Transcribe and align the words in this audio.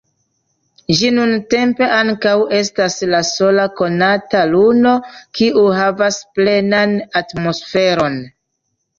Ĝi 0.99 1.09
nuntempe 1.15 1.89
ankaŭ 1.97 2.31
estas 2.59 2.95
la 3.11 3.19
sola 3.27 3.65
konata 3.81 4.41
luno, 4.53 4.93
kiu 5.41 5.65
havas 5.81 6.17
plenan 6.39 6.97
atmosferon. 7.21 8.17